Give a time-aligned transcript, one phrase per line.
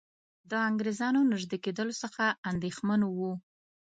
[0.49, 3.33] د انګریزانو نیژدې کېدلو څخه اندېښمن وو.